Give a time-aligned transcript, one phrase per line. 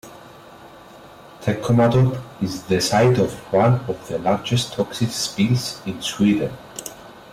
[1.41, 6.51] Teckomatorp is the site of one of the largest toxic spills in Sweden.